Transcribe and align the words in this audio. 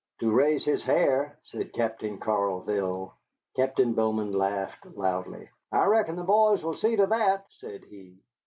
"To 0.21 0.31
raise 0.31 0.65
his 0.65 0.83
hair," 0.83 1.37
said 1.43 1.73
Captain 1.73 2.19
Charleville. 2.19 3.13
Captain 3.55 3.93
Bowman 3.93 4.31
laughed 4.31 4.83
loudly. 4.83 5.47
"I 5.71 5.85
reckon 5.85 6.15
the 6.15 6.23
boys 6.23 6.63
will 6.63 6.73
see 6.73 6.95
to 6.95 7.05
that," 7.05 7.45
said 7.51 7.83
he. 7.85 8.17